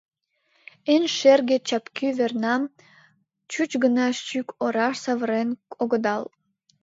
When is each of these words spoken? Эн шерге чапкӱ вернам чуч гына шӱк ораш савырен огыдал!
Эн 0.93 1.03
шерге 1.17 1.57
чапкӱ 1.67 2.07
вернам 2.19 2.61
чуч 3.51 3.71
гына 3.83 4.05
шӱк 4.25 4.47
ораш 4.63 4.95
савырен 5.03 5.49
огыдал! 5.81 6.23